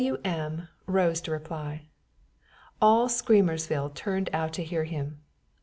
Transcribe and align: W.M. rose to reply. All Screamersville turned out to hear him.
W.M. 0.03 0.67
rose 0.87 1.21
to 1.21 1.29
reply. 1.31 1.83
All 2.81 3.07
Screamersville 3.07 3.93
turned 3.93 4.31
out 4.33 4.51
to 4.53 4.63
hear 4.63 4.85
him. 4.85 5.21